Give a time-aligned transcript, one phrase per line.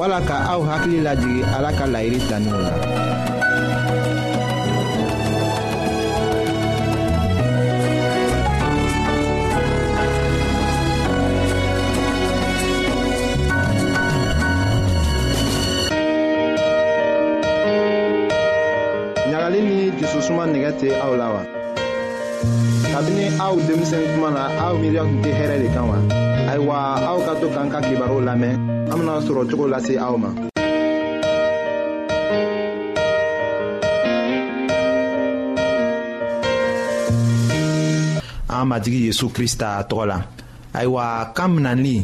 [0.00, 2.72] wala ka aw hakili lajigi ala ka laɲini taninw la
[19.30, 21.40] ɲagali ni jususuma nɛgɛ tɛ aw la wa
[22.92, 25.96] kabini aw denmisɛn kuma na aw miiriya tun tɛ hɛrɛ de kan wa
[26.50, 26.76] ayiwa
[27.10, 28.54] aw ka to k'an ka kibaruw lamɛn
[28.92, 30.30] an bena sɔrɔ cogo lase aw ma
[38.58, 40.18] an matigi yezu krista tɔgɔ la
[40.78, 41.04] ayiwa
[41.36, 41.96] kan minali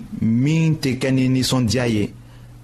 [0.45, 2.03] min tɛ kɛ ni ninsɔndiya ye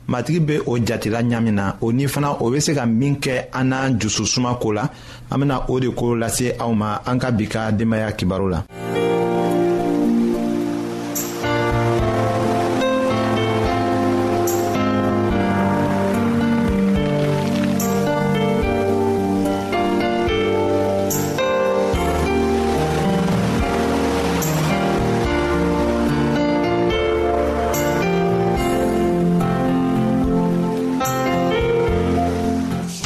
[0.09, 3.49] matigi be o jatila ɲa na o ni fana o be se ka min kɛ
[3.53, 4.89] an n'an jususuma ko la
[5.31, 8.61] an bena o de ko lase aw ma an ka bi ka denbaaya kibaru la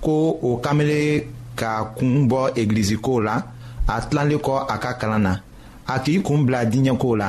[0.00, 3.36] ko o kamele ka kun bɔ egiliziko la
[3.92, 5.32] a tilanlen kɔ a ka kalan na
[5.86, 7.28] a k'i kun bila diɲɛko la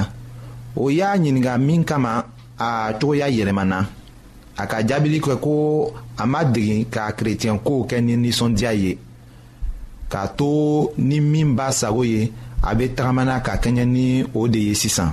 [0.75, 2.11] o y'a ɲininga min kama
[2.67, 3.77] a cogoya yɛlɛmana
[4.61, 5.53] a ka jaabili kɛ ko
[6.17, 8.91] a ma degi ka kerecɛnkow kɛ ni ninsɔndiya ye
[10.11, 10.49] k'a to
[10.97, 12.31] ni min b'a sago ye
[12.69, 15.11] a be tagamana ka kɛɲɛ ni o de ye sisan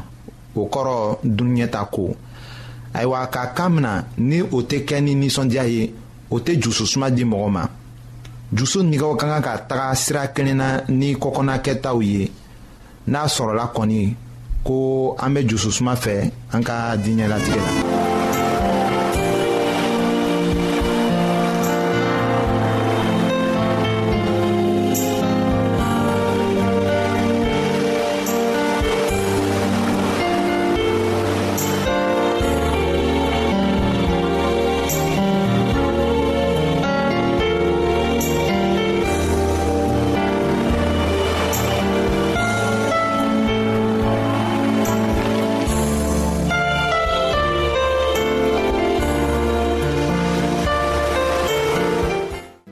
[0.55, 2.15] o kɔrɔ dunuɲɛta ko
[2.95, 5.95] ayiwa ka kan mina ni o tɛ kɛ ni ninsɔndiya ye
[6.29, 7.63] o tɛ jususuma di mɔgɔ ma
[8.57, 10.69] jusu nigɛw ka kan ka taga sira kelen na
[11.01, 12.23] ni kɔkɔnakɛtaw ye
[13.11, 14.17] n'a sɔrɔla kɔni
[14.65, 17.88] ko an bɛ jususuma fɛ an ka diinɛlatigɛ la.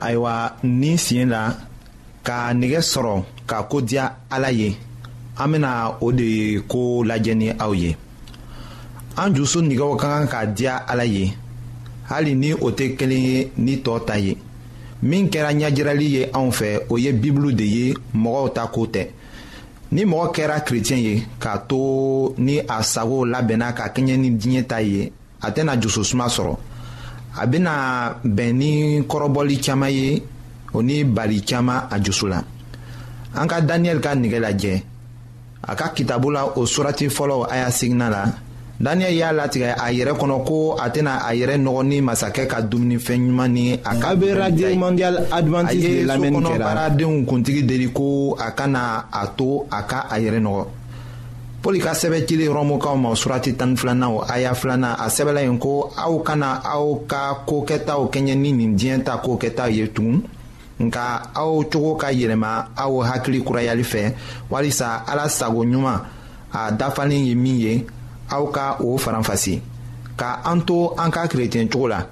[0.07, 1.41] ayiwa ni siɲɛ la
[2.27, 3.13] ka nɛgɛ sɔrɔ
[3.49, 4.69] ka ko diya ala ye
[5.37, 5.69] an bɛna
[6.05, 7.91] o de ko lajɛ ni aw ye
[9.21, 11.33] an jusu nɛgɛw ka kan ka diya ala ye
[12.09, 14.37] hali ni o tɛ kelen ye ni tɔw ta ye
[15.03, 19.07] min kɛra ɲɛjirali ye anw fɛ o ye bibulu de ye mɔgɔw ta ko tɛ
[19.91, 24.67] ni mɔgɔ kɛra kerecɛn ye k'a to ni a sago labɛnna ka kɛɲɛ ni diɲɛ
[24.67, 26.55] ta ye a tɛna jususuma sɔrɔ
[27.37, 27.75] a bena
[28.23, 30.21] bɛn ni kɔrɔbɔli caaman ye
[30.73, 32.41] o ni bali caaman a jusu la
[33.35, 34.83] an ka daniyɛli ka nigɛ lajɛ
[35.61, 38.25] a ka kitabu la o surati fɔlɔ a y'a sigina la
[38.81, 42.61] daniyɛli y'a latigɛ a yɛrɛ kɔnɔ ko a tɛna a yɛrɛ nɔgɔ ni masakɛ ka
[42.61, 44.71] dumunifɛn ɲuman ni a ka bɛ radio a
[45.73, 50.65] ye sokɔnɔ kuntigi deli ko a kana a to a ka a yɛrɛ nɔgɔ
[51.61, 55.57] pɔli ka sɛbɛ cili rɔmukaw ma surati tani filana o aya filana a sɛbɛla yen
[55.59, 60.21] ko aw kana aw ka kookɛtaw kɛɲɛ ni nin diɲɛ ta kookɛtaw ye tugun
[60.79, 61.01] nka
[61.35, 64.13] aw cogo ka yɛlɛma aw hakili kurayali fɛ
[64.51, 65.99] walisa ala sago ɲuman
[66.53, 67.85] a dafalen ye min ye
[68.31, 69.59] aw ka o faranfasi
[70.15, 72.03] ka an to an ka kerecɛn cogo la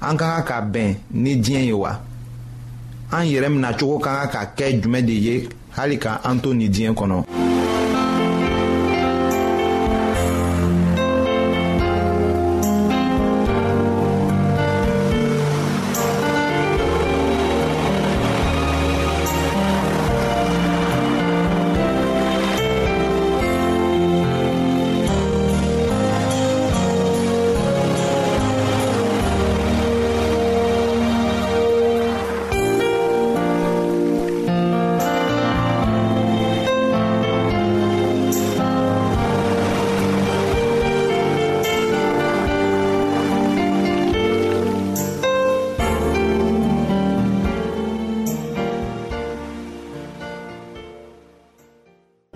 [0.00, 1.98] an ka kan ka bɛn ni diɲɛ ye wa
[3.12, 6.70] an yɛrɛ cogo ka kan ka kɛ jumɛn de ye hali ka an to nin
[6.72, 7.24] diɲɛ kɔnɔ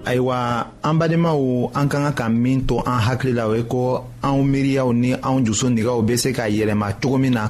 [0.09, 4.01] ayiwa an badenmaw an ka ka ka min to an hakili la o ye ko
[4.25, 7.45] anw miiriyaw ni anw jusu nigɛw be se ka yɛlɛma cogo min na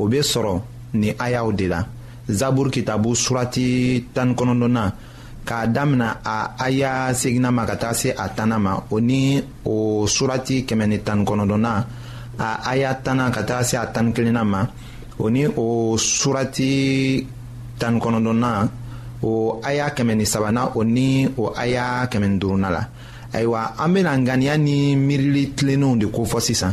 [0.00, 0.54] o be sɔrɔ
[1.00, 1.80] ni ayaw de la
[2.38, 3.66] zaburu kitabu surati
[4.14, 4.82] tani kɔnɔdɔna
[5.48, 10.04] k'a damina a aya segina ma ka taga se a tanna ma o ni o
[10.14, 11.70] surati kɛmɛ ni tani kɔnɔdɔna
[12.38, 14.66] a aya tanna ka taga se a tani kelenna ma
[15.18, 16.72] o ni o surati
[17.78, 18.50] tani kɔnɔdɔna
[19.26, 22.82] Ou aya kemeni sabana ou ni ou aya kemeni duruna la.
[23.34, 26.70] Ayo a, ambe lan ganyan ni mirili tlenon di kou fosi san.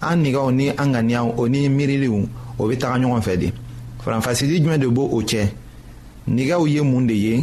[0.00, 2.20] An niga ou ni an ganyan ou ni mirili ou,
[2.62, 3.50] oube taran yon kon fè di.
[4.04, 5.48] Franfasi di jmen debo ouche.
[6.28, 7.40] Niga ouye moun deye,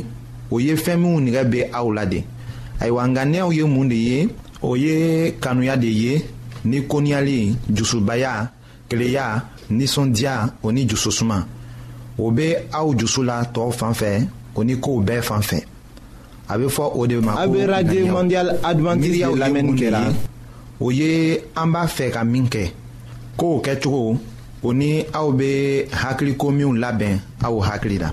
[0.54, 2.24] ouye femi ou niga be aou la di.
[2.80, 4.30] Ayo a, an ganyan ouye moun deye,
[4.64, 6.22] ouye kanouya deye,
[6.64, 8.48] ni konyali, jousou bayar,
[8.88, 11.44] kleyar, ni sondyar, ou ni jousou suman.
[12.18, 14.35] Oube aou jousou la to ou fan fè di.
[14.56, 15.60] o ni kow bɛɛ fan fɛ
[16.50, 19.74] a bɛ fɔ o de ma ko ŋaniyaw a bɛ radio mondial adventiste de lamɛnni
[19.80, 20.00] kɛra.
[20.80, 22.72] o ye an b'a fɛ ka min kɛ
[23.38, 24.18] kow kɛcogo
[24.64, 28.10] o ni aw bɛ hakiliko minw labɛn aw hakili la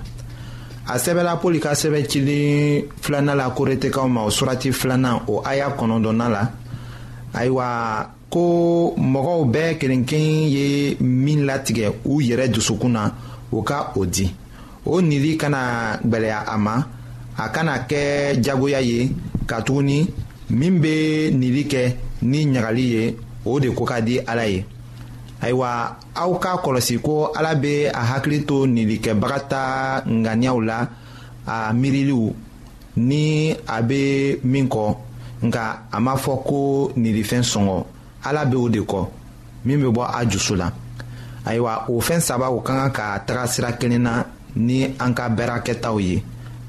[0.89, 5.69] a sɛbɛla pɔli ka sɛbɛ cilen filanan la koretekaw ma o surati filanan o aya
[5.77, 6.49] kɔnɔntɔnnan la
[7.33, 13.09] ayiwa ko mɔgɔw bɛɛ kelenkelen ye min latigɛ u yɛrɛ dusukun na
[13.51, 14.33] o ka o di.
[14.85, 16.83] o nili kana gwɛlɛya a ma
[17.37, 19.11] a kana kɛ jagoya ye
[19.47, 20.07] ka katuguni
[20.49, 24.65] min be nili kɛ ni ɲagali ye o de ko ka di ala ye
[25.41, 30.87] ayiwa aw k'a kɔlɔsi ko ala be a hakili to nilikɛbaga ta ŋaniyaw la
[31.47, 32.33] a miiriliw
[32.97, 34.95] ni a be min kɔ
[35.43, 37.83] nka a m'a fɔ ko nilifɛn sɔngɔ
[38.23, 39.07] ala be o de kɔ
[39.65, 40.71] min be bɔ a jusu la
[41.45, 44.23] ayiwa o fɛn saba o ka kan ka taga sira kelen na
[44.55, 46.21] ni an ka bɛra kɛtaw ye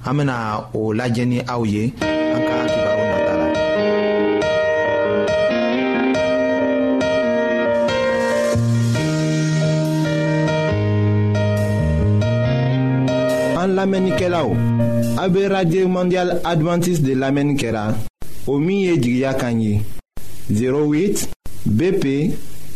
[0.04, 3.46] an bena o lajɛ ni aw ye an ka kibaru nata la
[13.62, 14.48] an lamɛnnikɛlaw
[15.22, 17.94] a be radio mondial advantiste de lamɛnni kɛra
[18.46, 19.80] o min ye jigiya kan ye
[20.48, 21.28] 08
[21.68, 22.32] bp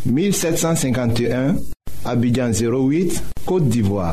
[0.06, 1.56] 1751
[2.04, 4.12] abidjan 08 côte d'ivoire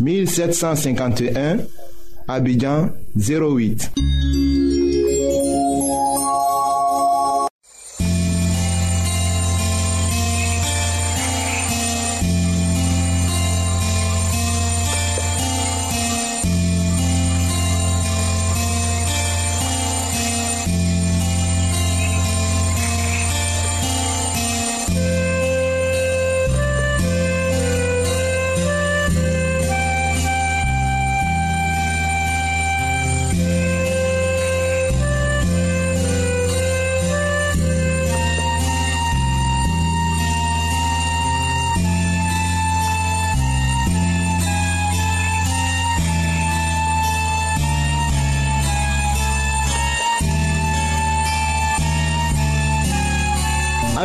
[0.00, 1.58] 1751,
[2.28, 3.90] Abidjan 08.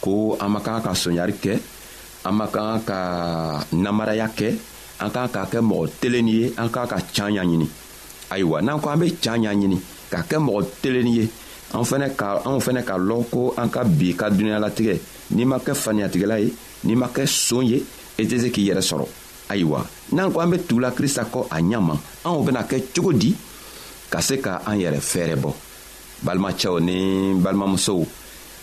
[0.00, 1.60] ko an man kan ka sonyari kɛ
[2.24, 2.98] an man kan ka
[3.72, 4.48] namaraya kɛ
[5.04, 7.66] an kan ka kɛ mɔgɔ telenin ye an kan ka can ɲaɲini
[8.32, 9.78] ayiwa n'an ko an be can ɲaɲini
[10.10, 11.24] ka kɛ mɔgɔ telenin ye
[11.76, 14.94] an fɛnɛ ka anw fɛnɛ ka lɔn ko an ka bi ka dunuɲalatigɛ
[15.36, 16.50] n'i ma kɛ faniyatigɛla ye
[16.84, 17.78] n'i ma kɛ soon ye
[18.18, 19.04] i tɛ se k'i yɛrɛ sɔrɔ
[19.52, 23.34] ayiwa n'an ko an be tugula krista kɔ a ɲama anw bena kɛ cogo di
[24.10, 25.50] ka se ka an yɛrɛ fɛɛrɛ bɔ
[26.24, 26.96] balimacɛw ni
[27.40, 28.02] balimamusow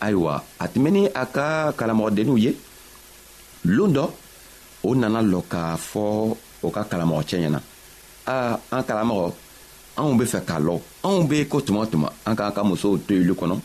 [0.00, 2.50] ayiwa a tun bɛ ni a ka kalamɔgɔdenninw ye
[3.64, 4.04] loon dɔ
[4.82, 6.00] o nana lɔ k'a fɔ
[6.64, 7.60] o ka kalamɔgɔcɛ ɲɛna
[8.26, 9.32] aa an kalamɔgɔ
[10.00, 13.14] anw bɛ fɛ k'a lɔ anw be ko tuma tuma an k'an ka musow to
[13.14, 13.56] yen olu kɔnɔ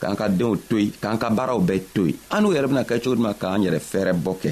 [0.00, 2.84] k'an ka denw to yen k'an ka baaraw bɛɛ to yen an n'u yɛrɛ bɛna
[2.88, 4.50] kɛ cogo ma k'an yɛrɛ fɛɛrɛ bɔ kɛ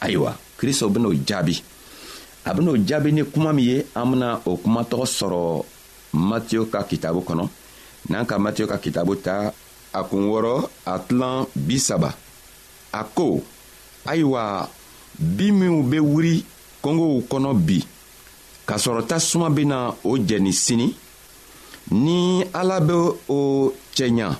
[0.00, 1.60] ayiwa kristo ben'o jaabi
[2.44, 5.64] a ben'o jaabi ni kuma min ye an bɛna o kumatɔgɔ sɔrɔ
[6.14, 7.48] matiyo ka kitabu kɔnɔ
[8.10, 9.52] n'an ka matiyo ka kitabu ta
[9.98, 10.52] a kun wɔrɔ
[10.86, 12.10] a tilan bi saba
[12.92, 13.40] a ko
[14.08, 14.68] ayiwa
[15.36, 16.44] bi minw be wuri
[16.82, 17.78] kɔngow kɔnɔ bi
[18.66, 20.86] k'a sɔrɔ tasuma bena o jɛni sini
[21.90, 22.94] ni ala be
[23.28, 24.34] o cɛɲa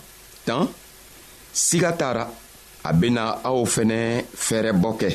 [0.47, 0.67] tan
[1.55, 2.25] siga t'a ra
[2.85, 3.99] a bena aw fɛnɛ
[4.37, 5.11] fɛɛrɛbɔ kɛ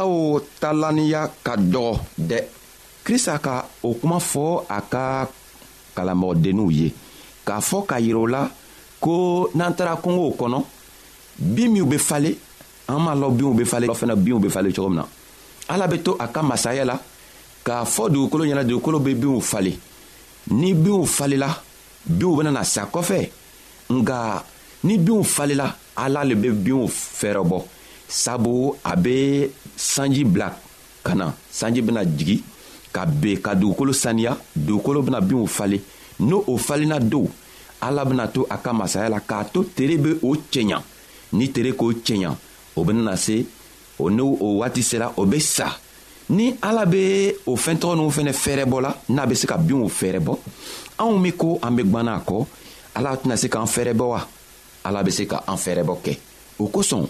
[0.00, 0.12] aw
[0.60, 2.38] talaniya ka dɔgɔ dɛ
[3.04, 5.02] krista ka o kuma fɔ a ka
[5.96, 6.94] kalanmɔgɔdenninw ye
[7.46, 8.48] k'a fɔ ka yirɛ u la
[9.02, 10.62] ko n'an taara kungow kɔnɔ
[11.38, 12.36] bin minw be fale
[12.88, 15.08] an m'a lɔn binw be fale fana binw be fale cogo min na
[15.74, 16.96] ala be to a ka masaya la
[17.64, 19.72] k'a fɔ dugukolo ɲɛna dugukolo be binw fale
[20.52, 21.50] ni binw falela
[22.06, 23.20] binw bena na sa kɔfɛ
[23.92, 24.42] nga
[24.84, 27.62] ni binw falela ala le be binw fɛrɛbɔ
[28.08, 30.48] sabu a be sanji bila
[31.02, 32.42] ka na sanji bena jigi
[32.92, 35.78] ka ben ka dugukolo saniya dugukolo bena binw fale
[36.20, 37.26] n'o o falenna dow
[37.82, 40.78] ala bena to a ka masaya la k'a to tere be o cɛɲa
[41.34, 42.30] ni tere k'o cɛɲa
[42.76, 43.42] o benana se
[43.98, 45.74] o n'o o waati sera o be sa
[46.30, 50.38] ni ala be o fɛntɔgɔ n'u fɛnɛ fɛɛrɛbɔ la n'a be se ka binw fɛɛrɛbɔ
[51.02, 52.46] anw min ko an be gwana a kɔ
[52.94, 54.20] ala tɛna se k'an fɛɛrɛbɔ wa
[54.84, 56.18] ala be se ka an fɛɛrɛbɔ kɛ
[56.60, 57.02] o kosɔn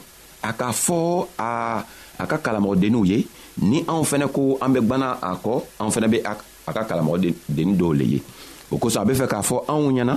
[0.43, 1.85] a k'a fɔ a
[2.19, 3.29] a ka kalamɔgɔdenninw ye
[3.61, 7.76] ni anw fɛnɛ ko an be gwana a kɔ anw fɛnɛ be a ka kalamɔgɔdennin
[7.76, 8.23] dɔw le ye
[8.73, 10.17] o kosɔn a be fɛ k'a fɔ anw ɲɛna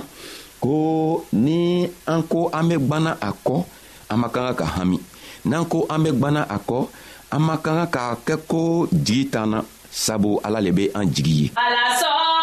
[0.60, 3.56] ko ni an ko an bɛ gbanna a kɔ
[4.10, 4.98] an man kan ka ka hami
[5.48, 6.78] n'an ko an bɛ gbanna a kɔ
[7.34, 8.60] an man kan ka k'a kɛ ko
[9.04, 9.58] jigi t'an na
[9.90, 11.46] sabu ala le bɛ an jigi ye.
[11.64, 12.35] alasɔn.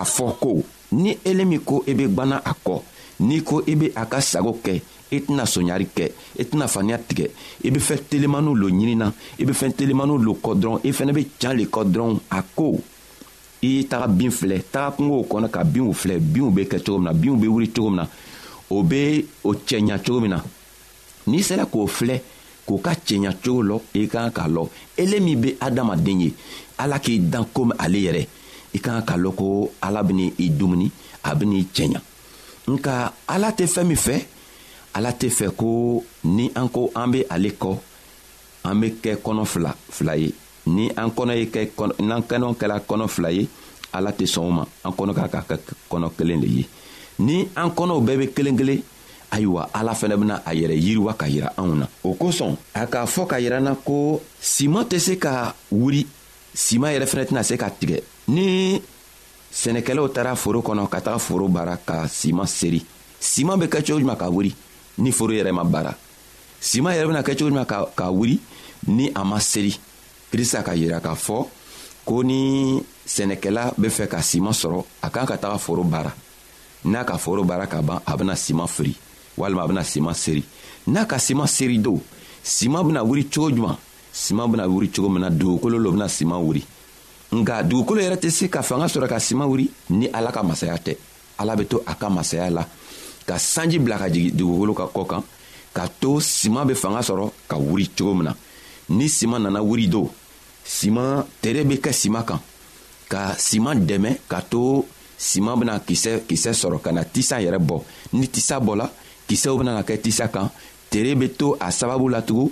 [0.00, 2.80] k'a fɔ ko ni ele min ko i be gwanna a kɔ
[3.20, 4.72] n'i ko i be a ka sago kɛ
[5.12, 6.04] i e tɛna soɲari kɛ
[6.38, 7.30] i e tɛna faniya tigɛ
[7.64, 10.92] i be fɛn telemaniw lo ɲinina i be fɛn telemaniw lo kɔ dɔrɔn i e
[10.92, 12.78] fɛnɛ be can le kɔ dɔrɔn a ko
[13.62, 16.98] i y'i taga bin filɛ taga kungow kɔnɔ ka binw filɛ binw be kɛ cogo
[16.98, 18.06] min na binw be wuri cogo min na
[18.70, 20.40] o be o cɛɲa cogo min na
[21.26, 22.20] n'i sera k'o filɛ
[22.66, 26.32] k'o ka cɛɲa cogo lɔ i kan k'a lɔ ele min be adamaden ye
[26.78, 28.26] ala k'i dan komi ale yɛrɛ
[28.74, 30.90] i kan ka lɔn ko ala beni i dumuni
[31.24, 32.00] a beni i cɛɲa
[32.70, 34.16] nka ala tɛ fɛɛn min fɛ
[34.94, 37.78] ala tɛ fɛ ko ni an ko an be ale kɔ
[38.64, 40.32] an be kɛ kɔnɔ fila fila ye
[40.66, 41.66] ni an kɔnɔ ye kɛ
[42.00, 43.48] n'an kɛnɛ kɛla kɔnɔ fila ye
[43.92, 45.56] ala tɛ sɔn o ma an kɔnɔ ka ka kɛ
[45.90, 46.64] kɔnɔ kelen de ye
[47.18, 48.82] ni an kɔnɔw bɛɛ be kelen kelen
[49.30, 53.06] ayiwa ala fɛnɛ bena a yɛrɛ yiriwa ka yira anw na o kosɔn a k'a
[53.06, 56.06] fɔ ka yir'an na ko siman tɛ se ka wuri
[56.54, 58.80] siman yɛrɛ fɛnɛ tɛna se ka tigɛ ni
[59.52, 62.84] sɛnɛkɛlaw taara foro kɔnɔ ka taga foro baara ka siman seri
[63.20, 64.54] siman bɛ kɛ cogo juman ka wuri
[64.98, 65.94] ni foro yɛrɛ ma baara
[66.60, 68.40] siman yɛrɛ bena kɛ cogo juman ka, ka wuri
[68.86, 69.74] ni a ma seri
[70.32, 71.46] krista ka yira k'a fɔ
[72.04, 76.12] ko ni sɛnɛkɛla be fɛ ka siman sɔrɔ a kan ka taga foro baara
[76.84, 78.94] n'a ka foro baara ka ban a bena siman firi
[79.38, 80.44] walima a bena siman seri
[80.88, 82.00] n'a ka siman seri do
[82.42, 83.76] siman bena wuri cogo juman
[84.12, 86.64] siman bena wuri cogo min na dugukolo lo bena siman wuri
[87.34, 90.76] nka dugukolo yɛrɛ tɛ se ka fanga sɔrɔ ka siman wuri ni ala ka masaya
[90.78, 90.96] tɛ
[91.40, 92.64] ala be to a ka masaya la
[93.26, 95.22] ka sanji bila ka jigi dugukolo ka kɔ kan
[95.72, 98.34] ka to siman be fanga sɔrɔ ka wuri cogo min na
[98.90, 100.10] ni siman nana wuri do
[100.64, 102.40] siman tere be kɛ siman kan
[103.08, 104.84] ka siman dɛmɛ ka to
[105.18, 108.90] siman bena kisɛ kisɛ sɔrɔ ka na tisa yɛrɛ bɔ ni tisa bɔla
[109.28, 110.50] kisɛw benana kɛ tisa kan
[110.90, 112.50] tere be to a sababu latugun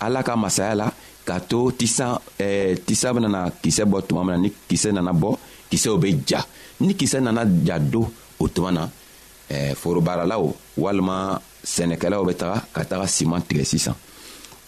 [0.00, 0.88] ala ka masaya la
[1.26, 5.30] k'a to tisa eh, tisa benana kisɛ bɔ tuma min na ni kisɛ nana bɔ
[5.70, 6.40] kisɛw bɛ ja
[6.80, 8.02] ni kisɛ nana ja do
[8.40, 8.88] o tuma na
[9.50, 10.42] eh, forobaralaw
[10.80, 13.94] walima sɛnɛkɛlaw bɛ taga ka taga siman tigɛ sisan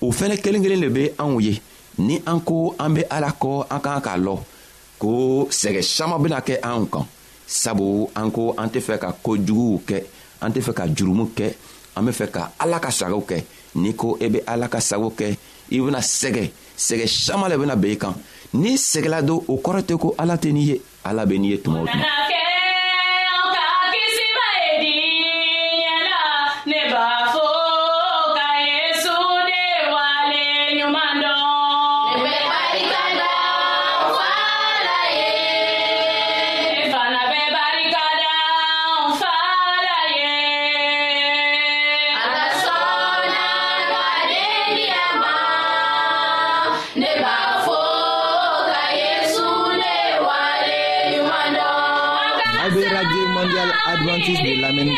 [0.01, 1.61] o fɛnɛ kelen kelen le be anw ye
[1.99, 4.39] ni an ko an be ala kɔ an k'an k'a lɔ
[4.99, 7.07] ko sɛgɛ saman bena kɛ anw kan
[7.47, 10.05] sabu an ko an tɛ fɛ ka kojuguw kɛ
[10.43, 11.49] an tɛ fɛ ka jurumu kɛ
[11.97, 13.41] an be fɛ ka ala ka sagaw kɛ
[13.75, 15.29] n'i ko i e be ala ka sago kɛ
[15.71, 16.45] i bena sɛgɛ
[16.87, 18.15] sɛgɛ saman le bena ben i kan
[18.61, 21.57] n'i sɛgɛla don o kɔrɔ tɛ ko ala tɛ n'i ye ala be n'i ye
[21.63, 22.07] tuma o tuma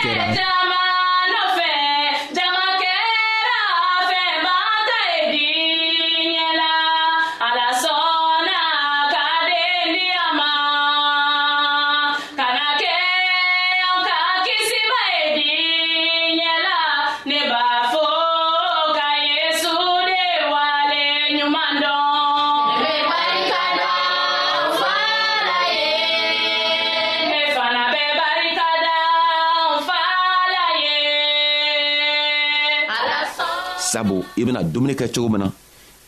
[0.04, 0.53] get
[34.74, 35.48] dumuni kɛ cogo min na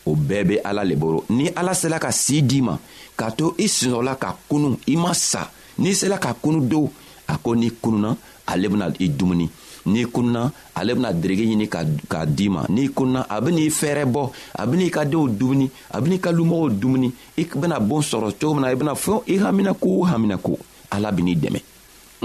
[0.09, 2.75] o bɛɛ bɛ ala le bolo ni ala sela ka sii d'i ma
[3.17, 5.49] k'a to i sinɔla ka kunu i ma sa
[5.79, 6.89] n'i sela ka kunu do
[7.27, 8.15] a ko n'i kununa
[8.47, 9.47] ale bena i dumuni
[9.85, 14.05] n'i kununa ale bena derege ɲini ka, ka d'i ma n'i kununa a ben'i fɛɛrɛ
[14.13, 18.31] bɔ a ben'i ka denw dumuni a ben'i ka lumɔgɔw dumuni i bena boon sɔrɔ
[18.39, 20.57] cogo min na i bena fɛn i haminako o haminako
[20.91, 21.61] ala ben'i dɛmɛ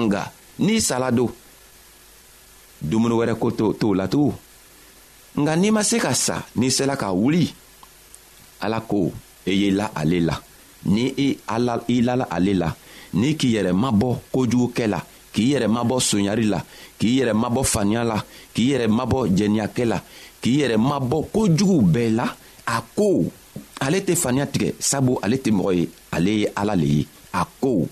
[0.07, 1.31] nga n'i sala do
[2.81, 4.35] dumuni wɛrɛ ko t'o la tugun
[5.37, 7.47] nka n'i ma se ka sa n'i sela ka wuli
[8.61, 9.07] ala ko
[9.49, 10.37] e ye la ale la
[10.93, 12.69] ni i ala i lala ale la
[13.15, 15.01] ni k'i yɛrɛ mabɔ kojugukɛ la
[15.33, 16.61] k'i yɛrɛ mabɔ sonyari la
[16.99, 18.19] k'i yɛrɛ mabɔ faniya la
[18.55, 19.99] k'i yɛrɛ mabɔ jɛniyakɛ la
[20.43, 22.27] k'i yɛrɛ mabɔ kojugu bɛɛ la
[22.67, 23.25] a ko
[23.81, 27.47] ale tɛ faniya tigɛ sabu ale tɛ mɔgɔ ye ale ye ala le ye a
[27.61, 27.89] ko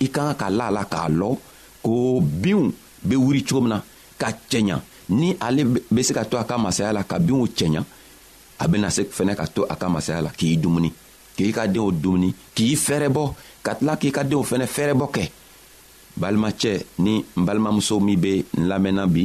[0.00, 1.36] i ka kan ka la a la k'a lɔ
[1.82, 3.82] ko binw be wuri cogo min na
[4.18, 4.80] ka cɛɲa
[5.12, 7.84] ni ale be se ka to a ka masaya la ka binw cɛɲa
[8.62, 10.90] a bena se fɛnɛ ka to a ka masaya la k'i dumuni
[11.36, 13.22] k'i ka denw dumuni k'i fɛrɛbɔ
[13.64, 15.24] ka tila k'i ka denw fɛnɛ fɛrɛbɔ kɛ
[16.16, 16.72] balimacɛ
[17.04, 19.24] ni n balimamuso min be n lamɛnna bi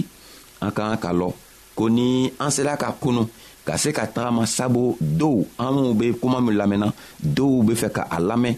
[0.62, 1.32] an ka kan ka lɔ
[1.76, 3.28] ko ni an sela ka kunu
[3.66, 7.90] ka se ka tagama sabu dɔw an minw be kuma min lamɛnna dɔw be fɛ
[7.92, 8.56] ka a lamɛn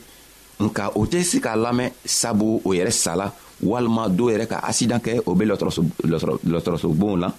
[0.59, 4.99] nka o tɛ se k'a lamɛn sabu o yɛrɛ sala walima dɔw yɛrɛ ka asidan
[4.99, 5.45] kɛ o bɛ
[6.45, 7.31] lɔtɔrɔsobon la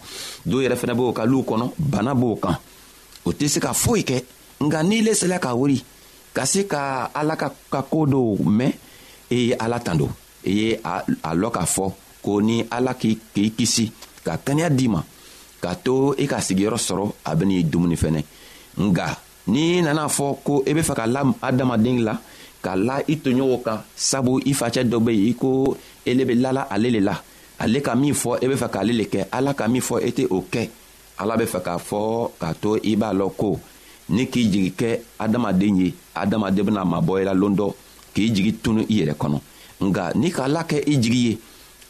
[0.46, 2.56] dɔw yɛrɛ fɛnɛ b'o ka luw kɔnɔ bana b'o kan
[3.24, 4.22] o tɛ se ka foyi kɛ
[4.60, 5.82] nka n'i le sela ka wuli
[6.34, 8.72] ka se ka ala ka ka koo dɔw mɛn
[9.30, 10.08] e ye ala tando
[10.44, 13.16] i e ye a lɔ k'a fɔ ko ni ala k'i
[13.56, 13.90] kisi
[14.24, 15.02] ka kɛnɛya d'i ma
[15.60, 18.22] ka to i ka sigiyɔrɔ sɔrɔ a bɛ n'i dumuni fɛnɛ
[18.76, 22.18] nga n'i nana fɔ ko i e be fɛ ka la adamaden la
[22.62, 26.34] ka la i toɲɔgɔnw kan sabu i facɛ dɔ be yen i ko ele be
[26.34, 27.14] lala ale le la
[27.58, 30.10] ale ka min fɔ e be fɛ k'ale le kɛ ala ka min fɔ e
[30.10, 30.68] tɛ o kɛ
[31.18, 33.58] ala be fɛ k'a fɔ k'a to i b'a lɔ ko
[34.10, 37.72] ne k'i jigi kɛ adamaden ye adamaden bena mabɔ i e la loon dɔ
[38.14, 39.38] k'i jigi tunu i yɛrɛ kɔnɔ
[39.80, 41.38] nka ni k'a ala kɛ i jigi ye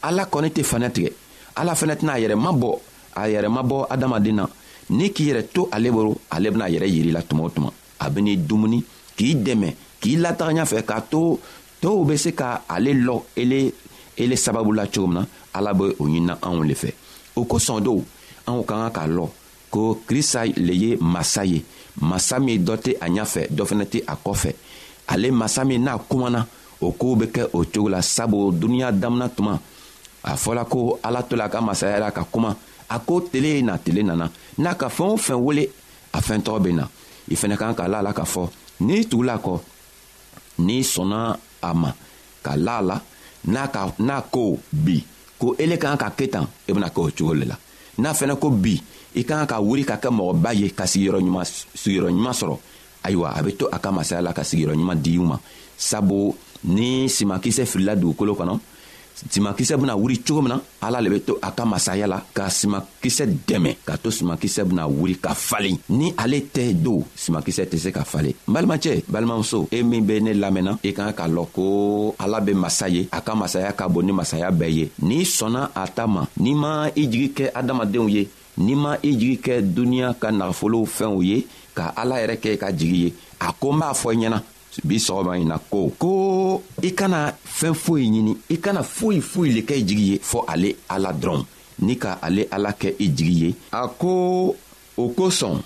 [0.02, 1.10] ala kɔni tɛ fana tigɛ
[1.56, 2.78] ala fɛnɛ tɛna a yɛrɛ mabɔ
[3.16, 4.46] a yɛrɛ mabɔ adamaden na
[4.90, 7.72] ne k'i yɛrɛ to ale bolo ale bɛna a yɛrɛ yir'i la tuma o tuma
[8.00, 8.82] a ben'i dumuni
[9.16, 11.38] k'i dɛmɛ k'i lataga ɲafɛ k'a to
[11.80, 13.72] tow be se ka ale lɔ ele
[14.16, 16.90] ele sababu la ah, cogo min na ala be o ɲinina anw le fɛ
[17.36, 18.00] o kosɔn dɔw
[18.48, 19.28] anw ka ka k'a lɔ
[19.70, 21.62] ko krista le ye masa ye
[22.00, 24.52] masa min dɔ tɛ a ɲafɛ dɔ fɛnɛ tɛ a kɔfɛ
[25.08, 26.46] ale masa min n'a kumana
[26.80, 29.58] o koow be kɛ o cogo la sabu duniɲa damina tuma
[30.22, 32.56] a fɔla ko ala to la a ka masaya la ka kuma
[32.90, 35.66] a ko tele na tele nana n'a ka fɛɛn o fɛn wele
[36.12, 36.86] a fɛn tɔgɔ be na
[37.30, 38.48] i fɛnɛ kan k'a la a la k'a fɔ
[38.80, 39.60] n'i tugula kɔ
[40.60, 41.20] n'i sɔnna
[41.62, 41.90] a ma
[42.44, 42.96] ka la a la
[43.52, 44.96] n'a ka n'a ko bi
[45.40, 47.56] ko ele kan ka kɛ tan e bɛna kɛ o cogo de la
[48.02, 48.74] n'a fɛnɛ ko bi
[49.14, 51.46] i kan ka wuli ka kɛ mɔgɔba ye ka sigiyɔrɔ ɲuman
[51.80, 52.56] sigiyɔrɔ ɲuman sɔrɔ
[53.06, 55.36] ayiwa a bɛ to a ka masaya la ka sigiyɔrɔ ɲuman di u ma
[55.88, 58.56] sabu ni simakisɛ filila dugukolo kɔnɔ
[59.28, 62.68] Si mankise pou nan wuri choum nan Ala lebe to akam masaya la Ka si
[62.70, 67.32] mankise demen Ka to si mankise pou nan wuri kafali Ni ale te do si
[67.34, 73.04] mankise te se kafali Balmanche, balmanso Emi bene lamen nan Ekan ka loko alabe masaya
[73.12, 78.28] Akam masaya kabone masaya beye Ni sonan ataman Ni man idjike adamade ouye
[78.58, 81.42] Ni man idjike dunya ka nan folo fen ouye
[81.74, 84.44] Ka ala ereke ka jiriye Ako ma afwenye nan
[84.86, 86.14] bi sɔgɔma ɲi na ko ko
[86.82, 87.20] i kana
[87.58, 91.10] fɛɛn foyi ɲini i kana foyi foyi le kɛ i jigi ye fɔɔ ale ala
[91.22, 91.44] dɔrɔn
[91.86, 94.54] ni ka ale ala kɛ i jigi ye a ko
[94.96, 95.60] o kosɔn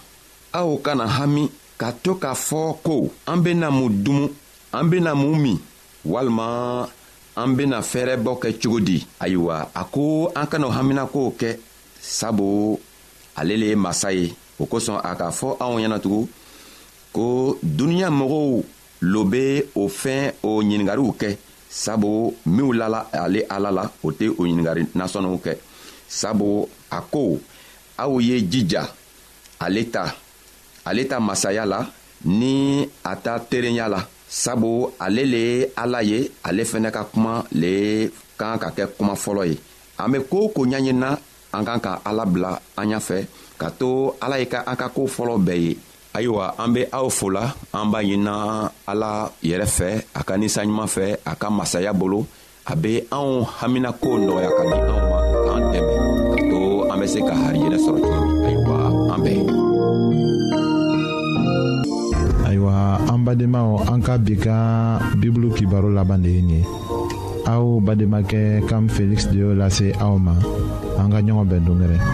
[0.53, 4.29] aw kana hami ka to k'a fɔ ko an bena mun dumu
[4.73, 5.59] an bena mun min
[6.07, 6.89] walima
[7.37, 11.59] an bena fɛɛrɛbɔ kɛ cogo di ayiwa a ko an kan'o haminakow kɛ
[12.01, 12.79] sabu
[13.37, 16.27] ale le ye masa ye o kosɔn a k'a fɔ anw ɲɛnatugun
[17.13, 18.65] ko duniɲa mɔgɔw
[19.03, 21.37] lo be o fɛn o ɲiningariw kɛ
[21.71, 25.55] sabu minw lala ale ala la o tɛ o ɲiningari nasɔnniw kɛ
[26.09, 27.39] sabu a ko
[27.99, 28.87] aw ye jija
[29.59, 30.15] ale ta
[30.85, 31.87] ale ta masaya la
[32.25, 37.45] ni a ta terenya la sabu ale le ye ala ye ale fɛnɛ ka kuma
[37.53, 39.59] le kan ka kɛ kuma fɔlɔ ye
[39.99, 41.19] an be koo ko ɲaɲinina
[41.53, 43.27] an kan ka ala bila an ɲafɛ
[43.59, 45.77] ka to ala ye ka an ka koo fɔlɔ bɛɛ ye
[46.15, 51.07] ayiwa an be aw fola an b'a ɲina ala yɛrɛ fɛ a ka ninsanɲuman fɛ
[51.27, 52.25] a ka masaya bolo
[52.71, 55.89] a be anw haminakow nɔgɔya ka di anw ma k'an dɛmɛ
[56.33, 56.59] ka to
[56.95, 58.77] an be se ka harijɛnɛ sɔrɔ cogo min ayiwa
[59.13, 59.43] an bɛɛ
[62.47, 62.75] ayiwa
[63.11, 64.55] an badenmaw an ka bi ka
[65.19, 66.65] bibulu kibaro laban de ye nin ye
[67.51, 70.39] aw bademakɛ kam feliksi de y'o lase aw ma
[70.97, 72.14] an ka ɲɔgɔn bɛn dongɛrɛ